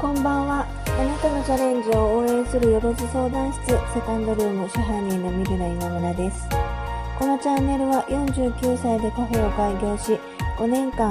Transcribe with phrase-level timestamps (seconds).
[0.00, 0.66] こんばんは。
[0.86, 6.48] あなたのチャレンジを応援するよろず相談室セカンドルーム支配人のミルラ今村です。
[7.18, 10.18] このチャンネルは49歳でカフェを開業し、
[10.56, 11.10] 5年間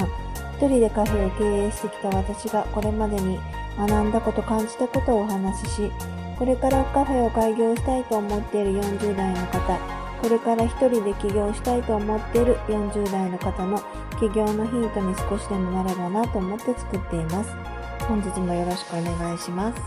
[0.58, 3.38] 一人でカフェを経営してきた私がこれまでに
[3.78, 5.92] 学んだこと感じたことをお話しし、
[6.36, 9.78] これからカフェを開業したいと思っている40代の方、
[10.20, 13.78] これから一人で起業したいと思っている40代の方の
[14.18, 17.79] 起業のヒントに少しでもなればなと思って作っています。
[18.10, 19.80] 本日もよろしくお願いします。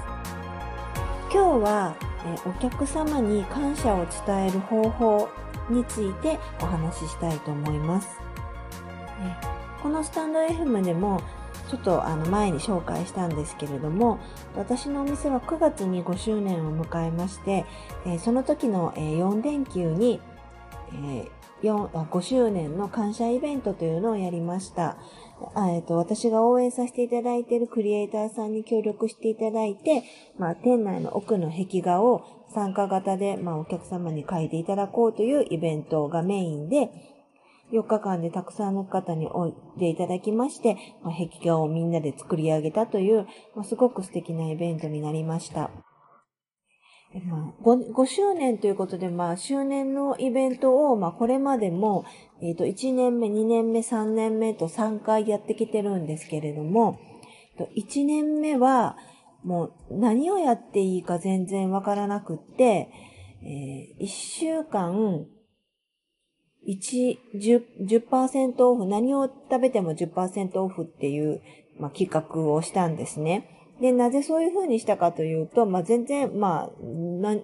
[1.30, 1.94] 今日は
[2.26, 5.30] えお客様に感謝を伝える方法
[5.70, 8.18] についてお話ししたいと思います。
[9.82, 11.22] このスタンド FM でも
[11.70, 14.20] ちょっとあの前に紹介したんですけれども、
[14.56, 17.66] 私のお店は9月に5周年を迎えまして、
[18.06, 20.22] えその時の4連休に、
[20.94, 21.30] え
[21.72, 24.98] 5周年の感謝イベントというのをやりました。
[25.70, 30.04] えっと、私が応援させていただいているクリエイターさんに協力していただいて、
[30.38, 36.90] まあ、店内の奥の壁画を参加型で、まあ、お客様に描いていただこうというイベントがメインで、
[37.72, 45.72] 4日間でたくさんの方においでいただきまして、まあ、壁画をみんなで作り上げたという、まあ、すごく素敵なイベントになりました。
[47.22, 52.06] まあ、5, 5, 周年ということで、まあ、周年のイベントを、まあ、これまでも、
[52.42, 57.00] えっ、ー、と、1年目、2年目、3年目と3回やってきてるんですけれども、
[57.76, 58.98] 1年目は、
[59.44, 62.90] もう何をやっていいか全然わからなくって、
[63.44, 65.28] えー、1週間、
[66.68, 71.42] 1、10%, 10オフ、何を食べても10%オフっていう、
[71.78, 73.63] まあ、企画をしたんですね。
[73.84, 77.36] で、なぜそういうふうにしたかというと、まあ、全然、まあ、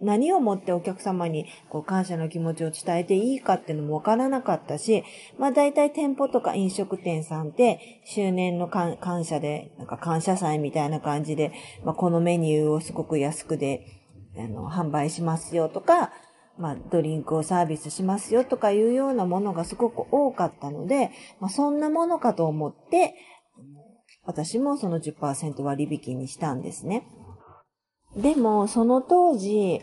[0.00, 5.02] 何をもってお客様にこう感謝の気持ちを伝えていいかっていうのもわからなかったし、
[5.40, 11.50] まあ大体店舗とか飲食店さんって周年の感謝で、なんか感謝祭みたいな感じで、
[11.84, 13.84] まあこのメニューをすごく安くで、
[14.36, 16.12] あの、販売しますよとか、
[16.58, 23.16] まあドリンクをサービスしますよとかいうようなものがすごく多かったので、まあそんなものかと思って、
[24.28, 27.08] 私もその10%割引にしたんですね。
[28.14, 29.80] でも、その当時、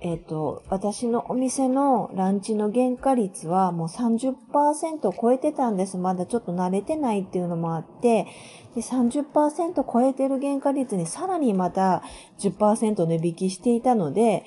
[0.00, 5.96] えっ、ー、と、私のお店のランチの原価率はもう30%を超えてたんです。
[5.96, 8.26] まだちょっと慣れてないっていうのもあって、
[8.74, 12.02] で30%超えてる原価率にさらにまた
[12.40, 14.44] 10%値引きしていたので、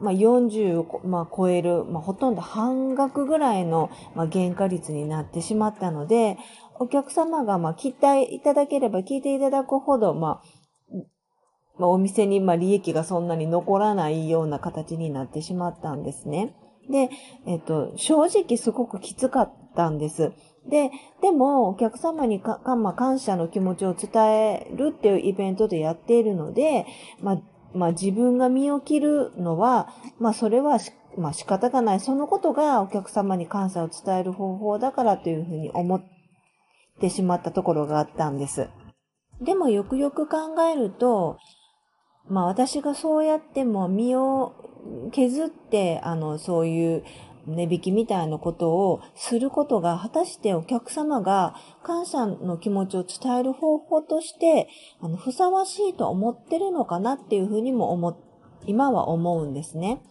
[0.00, 6.38] まあ、40、まあ、超える、まあ、ほとんど半額ぐらいの、まあ、原価率になってしまったので、
[6.80, 10.96] お客様が、まあ、期待いただければ聞いていただくほど、まあ、
[11.78, 16.56] まあ、お店に、まあ、利益がそんなに残らないような形になってしまったんですね。
[16.90, 17.10] で、
[17.46, 20.32] えっと、正直すごくきつかったんです。
[20.70, 20.90] で、
[21.20, 26.86] でも、お客様にか、まあ、感謝の気持ちを伝えるっていうイベントでやっているので、
[27.20, 27.42] まあ、
[27.74, 30.78] まあ、自分が身を切るのは、まあ、それは
[31.18, 32.00] まあ、仕方がない。
[32.00, 36.19] そのことがお客様に感謝を伝える方法だからというふうに思って
[37.00, 38.68] ってしまったところがあったんです。
[39.40, 40.36] でもよくよく考
[40.70, 41.38] えると、
[42.28, 44.52] まあ私がそうやっても身を
[45.10, 47.04] 削って、あの、そういう
[47.46, 54.68] 値引きみたいなことをすることが果たしてお客様が感謝の気持ちを伝える方法として、
[55.00, 58.18] あの、ふさわしいと思ってるのかなっていうふうにも思、
[58.66, 60.02] 今は思うんですね。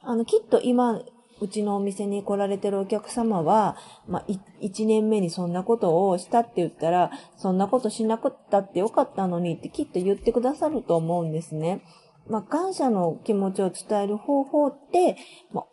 [0.00, 1.00] あの、きっと今、
[1.42, 3.76] うちのお店に来られてるお客様は、
[4.06, 4.24] まあ、
[4.60, 11.82] 一年目にそんなことをしたって言ったら、そんなことしなくったってよかったのにってきっと言ってくださると思うんですね。
[12.28, 15.16] まあ、感謝の気持ちを伝える方法って、
[15.52, 15.64] まあ、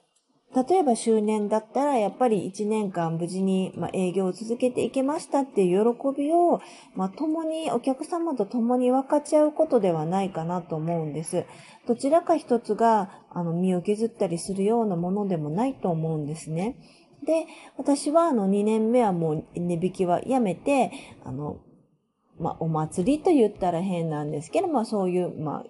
[0.55, 6.59] 例えば周年だったら、やっぱり1年間無事に、営業を続けていけましたっていう喜びを、
[6.95, 11.45] まあ、共に、お客様と共に分かち合うことではないかなと思うんです。
[11.87, 16.77] どちらか一つが、あの、身を削ったりするようなものでもないと思うんですね。
[17.23, 17.45] で、
[17.77, 20.91] 私は、あの、2年目はもう値引きはやめて、
[21.25, 21.59] あの、
[22.39, 25.65] まあ、お祭りと言ったら変なんですけど、まあ、そういう、まあ、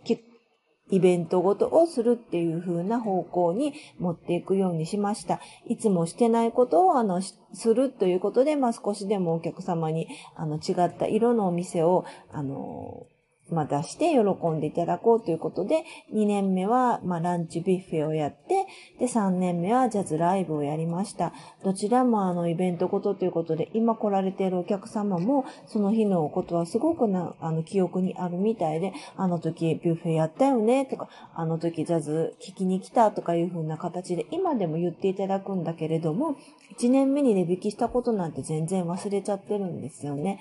[0.90, 5.40] イベントごとをするっていう風な方向に持っていくようにしました。
[5.68, 13.06] いつもしてないことを、あの、するということで、まあ、少しでもお客様に、あの、違った色のお店を、あの、
[13.52, 18.66] まあ、出して喜んでいただこうということで、2年目は、まあ、ランチビュッフェをやって、
[19.00, 21.34] で、3年目はジャズライブをやりました。
[21.64, 36.36] どちらもあの、イベントごとということで、今来られているお客様も、その日のことはすごくな、あの、記憶にあるみたいで、あの時ビュッフェやったよね、とか、あの時ジャズ聞きに来たとかいう風な形で、今でも言っていただくんだけれども、
[36.78, 40.40] 1年目に値引きしたことなんて全然忘れちゃってるんですよね。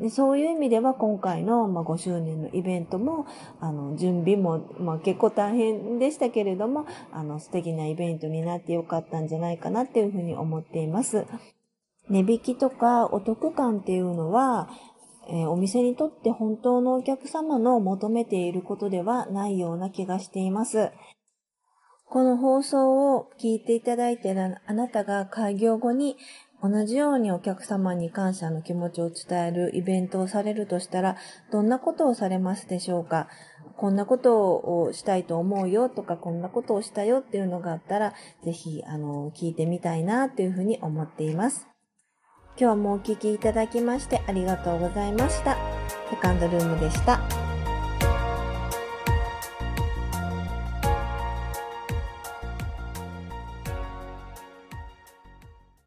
[0.00, 3.26] でそういう意味では今回の、まあ、5周年のイベントも、
[3.60, 11.26] あの、準備も、まあ、結構大変でしたけれども、あの、素敵なイベントになってよかったんじゃないかなっていうふうに思っています。
[12.10, 14.68] 値引きとかお得感っていうのは、
[15.28, 20.90] えー、お店にとって本当のお客様の求めていることではないような気がしています。
[22.06, 26.16] この放送を聞いていただいているあなたが開業後に
[26.66, 31.18] 同じようにお客様に感謝の気持ちを伝えるイベントをされるとしたら、
[31.52, 33.28] どんなことをされますでしょうか？
[33.76, 41.68] こんなことをしたいと思うよとか、こんなことをしたよっていうのがあったら、ぜひ、あの、聞いてみたいなというふうに思っています。
[42.58, 45.58] 今日もお聴きいただきましてありがとうございました。
[46.08, 47.43] セカンドルームでした。